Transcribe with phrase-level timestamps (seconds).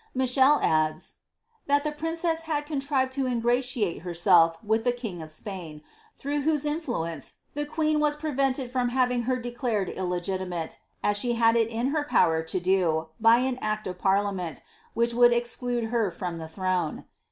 [0.15, 1.11] Michele adds,
[1.65, 5.83] ^ that the princess had contrived to ingratiate herself with the king of Spain,
[6.17, 11.55] through whose influence the queen was prevented from having her declared illegitimate, as she had
[11.55, 14.63] it in her power to do, by an act of parliament,
[14.95, 17.05] which would exclude her from the throne.